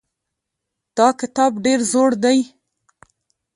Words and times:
دا 0.97 1.07
کتاب 1.19 1.51
ډېر 1.65 1.79
زوړ 1.91 2.09
دی. 2.23 2.39